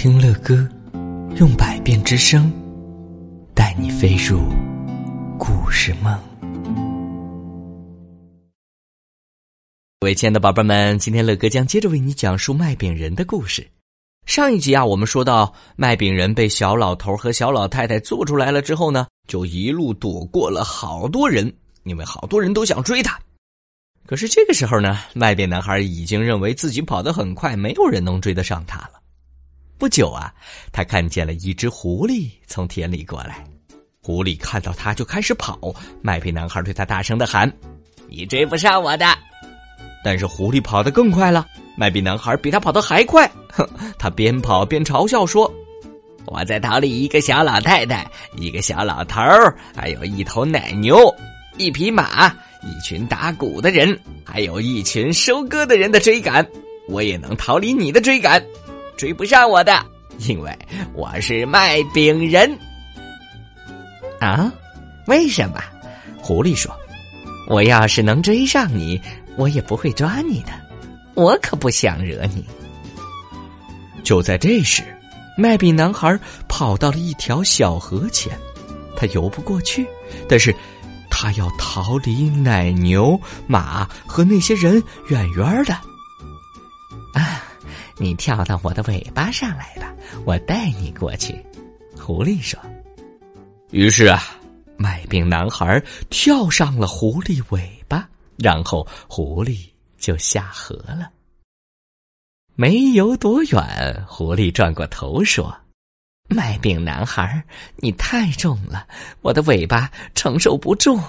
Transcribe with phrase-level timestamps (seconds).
[0.00, 0.54] 听乐歌，
[1.40, 2.52] 用百变之声
[3.52, 4.38] 带你飞入
[5.36, 6.16] 故事梦。
[9.98, 13.68] 各位亲爱的宝贝们，今天乐哥将接着为你讲述卖饼人的故事。
[14.24, 21.52] 上一集啊，我们说到卖饼人被小老头和小老太太做出来了之后呢，就一路躲过了好多人，
[21.82, 23.18] 因为好多人都想追他。
[24.06, 28.97] 可是这个时候呢，卖饼男孩已经认为自己跑得很快，没有人能追得上他了。
[29.78, 30.34] 不久啊，
[30.72, 33.44] 他看见了一只狐狸从田里过来。
[34.02, 35.58] 狐狸看到他就开始跑，
[36.02, 37.50] 麦皮男孩对他大声的喊
[38.10, 39.06] ：“你追不上我的！”
[40.04, 43.30] 但是狐狸跑得更快了，麦皮男孩比他跑得还快。
[43.52, 43.68] 哼，
[43.98, 45.52] 他边跑边嘲笑说
[46.26, 51.14] ：“我在逃离一个小老太太、一个小老头儿，还有一头奶牛、
[51.56, 56.44] 一匹马。”一群打鼓的人，还有一群收割的人的追赶，
[56.88, 58.44] 我也能逃离你的追赶，
[58.98, 59.72] 追不上我的，
[60.26, 60.58] 因为
[60.92, 62.50] 我是卖饼人。
[64.20, 64.52] 啊？
[65.06, 65.62] 为什么？
[66.20, 66.76] 狐狸说
[67.48, 69.00] ：“我要是能追上你，
[69.36, 70.48] 我也不会抓你的，
[71.14, 72.44] 我可不想惹你。”
[74.02, 74.82] 就在这时，
[75.36, 78.36] 卖饼男孩跑到了一条小河前，
[78.96, 79.86] 他游不过去，
[80.28, 80.52] 但是。
[81.10, 85.76] 他要逃离奶牛、马和那些人远远的。
[87.98, 89.92] 你跳到我的尾巴上来吧，
[90.24, 91.34] 我带你过去。”
[92.00, 92.58] 狐狸说。
[93.70, 94.22] 于是啊，
[94.76, 101.10] 卖饼男孩跳上了狐狸尾巴，然后狐狸就下河了。
[102.54, 105.54] 没游多远，狐狸转过头说。
[106.30, 107.42] 卖饼男孩，
[107.76, 108.86] 你太重了，
[109.22, 111.00] 我的尾巴承受不住，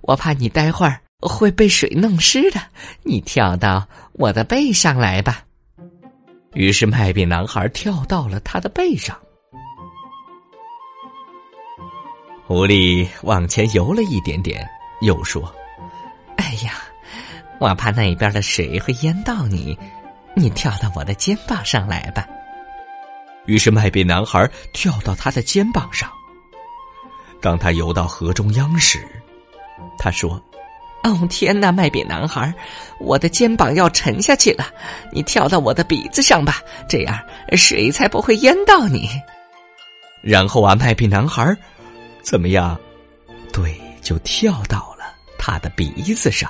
[0.00, 2.60] 我怕你待会儿会被水弄湿的。
[3.02, 5.44] 你跳到我的背上来吧。
[6.54, 9.16] 于是卖饼男孩跳到了他的背上。
[12.46, 14.68] 狐狸往前游了一点点，
[15.00, 15.42] 又说
[16.36, 16.74] ：“哎呀，
[17.58, 19.78] 我怕那边的水会淹到你，
[20.36, 22.26] 你跳到我的肩膀上来吧。”
[23.46, 26.10] 于是麦饼男孩跳到他的肩膀上。
[27.40, 29.04] 当他游到河中央时，
[29.98, 30.40] 他说
[31.04, 32.52] ：“哦天哪，麦饼男孩，
[33.00, 34.66] 我的肩膀要沉下去了！
[35.12, 37.18] 你跳到我的鼻子上吧，这样
[37.56, 39.08] 水才不会淹到你。”
[40.22, 41.56] 然后啊，麦饼男孩
[42.22, 42.78] 怎么样？
[43.52, 46.48] 对，就跳到了他的鼻子上。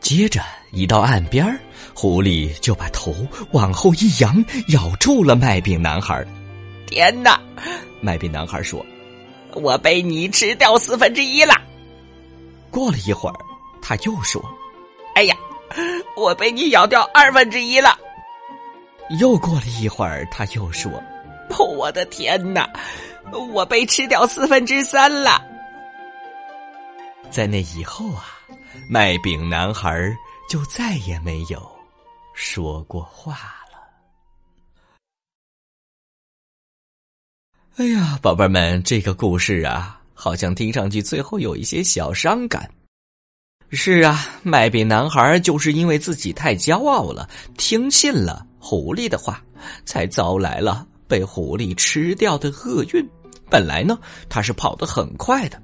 [0.00, 0.40] 接着
[0.72, 1.44] 一到岸边
[1.92, 3.14] 狐狸就把头
[3.52, 6.26] 往后一扬，咬住了麦饼男孩。
[6.86, 7.38] 天哪！
[8.00, 8.84] 麦饼男孩说
[9.52, 11.54] ：“我被你吃掉四分之一了。”
[12.78, 13.34] 过了一会儿，
[13.82, 14.40] 他又说
[15.16, 15.36] ：“哎呀，
[16.14, 17.98] 我被你咬掉二分之一了。”
[19.18, 20.92] 又过了一会儿，他又说
[21.58, 22.70] ：“哦，我的天哪，
[23.52, 25.42] 我被吃掉四分之三了。”
[27.32, 28.36] 在那以后啊。
[28.88, 30.16] 麦饼男孩
[30.48, 31.70] 就再也没有
[32.32, 33.32] 说过话
[33.70, 33.78] 了。
[37.76, 42.68] 哎呀，宝贝们，这个故事啊，好像听上去最后有一些小伤感。
[43.70, 49.40] 是啊，麦饼男孩就是因为自己太骄傲了，听信了狐狸的话，
[49.84, 53.08] 才遭来了被狐狸吃掉的厄运。
[53.48, 53.96] 本来呢，
[54.28, 55.62] 他是跑得很快的，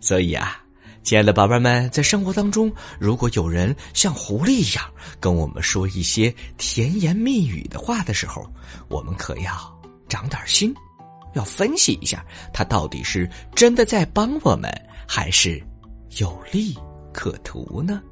[0.00, 0.58] 所以啊。
[1.04, 4.84] 亲爱的宝贝们，在生活当中，如果有人像狐狸一样
[5.18, 8.44] 跟我们说一些甜言蜜语的话的时候，
[8.88, 9.52] 我们可要
[10.08, 10.72] 长点心，
[11.34, 14.70] 要分析一下他到底是真的在帮我们，
[15.06, 15.62] 还是
[16.18, 16.76] 有利
[17.12, 18.02] 可图呢？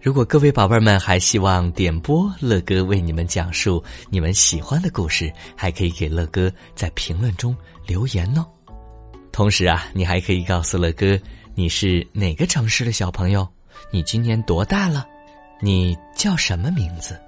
[0.00, 7.56] 如果各位宝贝们还希望点播乐哥为你们讲述你们喜欢的故事，还可以给乐哥在评论中
[7.86, 8.46] 留言哦。
[9.32, 11.18] 同时啊，你还可以告诉乐哥。
[11.54, 13.48] 你是哪个城市的小朋友？
[13.90, 15.06] 你今年多大了？
[15.60, 17.18] 你叫什么名字？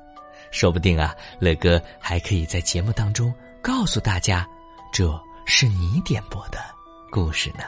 [0.50, 4.46] 说不定啊，乐哥还可以在节目当中告诉大家，
[4.93, 6.58] 这是你点播的
[7.11, 7.64] 故事呢。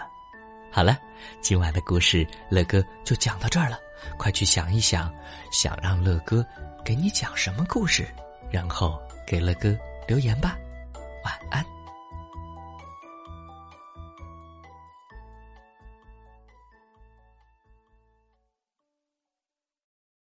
[0.73, 0.97] 好了，
[1.41, 3.79] 今晚的故事乐哥就讲到这儿了。
[4.17, 5.13] 快去想一想，
[5.53, 6.45] 想让乐哥
[6.85, 8.09] 给你讲什么故事，
[8.51, 9.77] 然后给乐哥
[10.09, 10.57] 留言吧。
[11.25, 11.65] 晚安。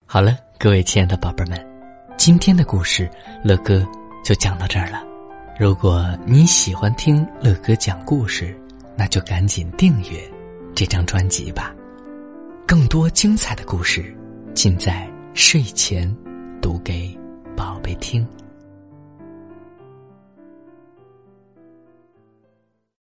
[0.06, 3.10] 好了，各位亲爱的宝贝们，今天的故事
[3.44, 3.86] 乐哥
[4.24, 5.15] 就讲到这儿了。
[5.58, 8.54] 如果你喜欢听乐哥讲故事，
[8.94, 10.22] 那就赶紧订阅
[10.74, 11.74] 这张专辑吧。
[12.66, 14.14] 更多精彩的故事，
[14.52, 16.14] 尽在睡前
[16.60, 17.18] 读给
[17.56, 18.26] 宝贝听。